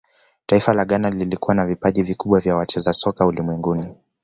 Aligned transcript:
taifa 0.45 0.73
la 0.73 0.85
ghana 0.85 1.09
lilikuwa 1.09 1.55
na 1.55 1.65
vipaji 1.65 2.03
vikubwa 2.03 2.39
vya 2.39 2.55
wacheza 2.55 2.93
soka 2.93 3.25
ulimwenguni 3.25 3.89